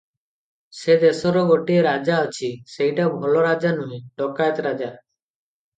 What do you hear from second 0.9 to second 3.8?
ଦେଶରେ ଗୋଟାଏ ରଜା ଅଛି, ସେଇଟା ଭଲ ରଜା